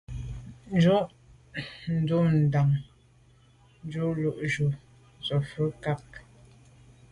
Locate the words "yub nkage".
5.63-6.19